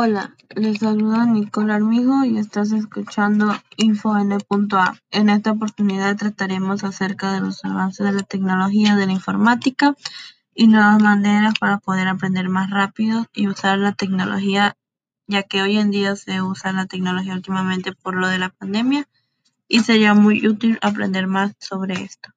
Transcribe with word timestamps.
Hola, 0.00 0.36
les 0.54 0.78
saluda 0.78 1.26
Nicole 1.26 1.72
Armijo 1.72 2.24
y 2.24 2.38
estás 2.38 2.70
escuchando 2.70 3.52
InfoN.a. 3.76 4.94
En 5.10 5.28
esta 5.28 5.50
oportunidad 5.50 6.16
trataremos 6.16 6.84
acerca 6.84 7.32
de 7.32 7.40
los 7.40 7.64
avances 7.64 8.06
de 8.06 8.12
la 8.12 8.22
tecnología 8.22 8.94
de 8.94 9.06
la 9.06 9.12
informática 9.12 9.96
y 10.54 10.68
nuevas 10.68 11.02
maneras 11.02 11.54
para 11.58 11.78
poder 11.78 12.06
aprender 12.06 12.48
más 12.48 12.70
rápido 12.70 13.26
y 13.32 13.48
usar 13.48 13.78
la 13.78 13.90
tecnología, 13.90 14.76
ya 15.26 15.42
que 15.42 15.62
hoy 15.62 15.78
en 15.78 15.90
día 15.90 16.14
se 16.14 16.42
usa 16.42 16.70
la 16.70 16.86
tecnología 16.86 17.34
últimamente 17.34 17.92
por 17.92 18.14
lo 18.14 18.28
de 18.28 18.38
la 18.38 18.50
pandemia 18.50 19.08
y 19.66 19.80
sería 19.80 20.14
muy 20.14 20.46
útil 20.46 20.78
aprender 20.80 21.26
más 21.26 21.56
sobre 21.58 21.94
esto. 21.94 22.30